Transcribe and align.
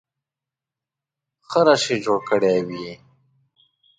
ښه 1.49 1.61
رش 1.67 1.83
یې 1.91 1.97
جوړ 2.05 2.19
کړی 2.29 2.57
وي. 2.67 2.89